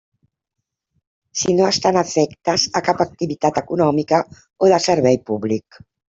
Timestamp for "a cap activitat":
2.79-3.59